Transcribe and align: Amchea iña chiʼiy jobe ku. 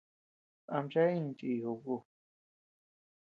Amchea 0.75 1.15
iña 1.17 1.31
chiʼiy 1.37 1.61
jobe 1.63 1.81
ku. 1.83 1.95